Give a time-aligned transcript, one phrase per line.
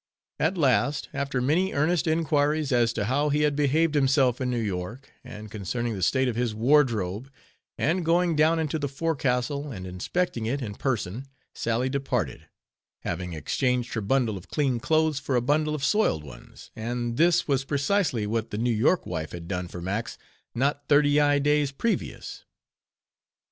[0.39, 4.57] At last, after many earnest inquiries as to how he had behaved himself in New
[4.59, 7.29] York; and concerning the state of his wardrobe;
[7.77, 12.47] and going down into the forecastle, and inspecting it in person, Sally departed;
[13.01, 17.47] having exchanged her bundle of clean clothes for a bundle of soiled ones, and this
[17.47, 20.17] was precisely what the New York wife had done for Max,
[20.55, 21.11] not thirty
[21.41, 22.43] days previous.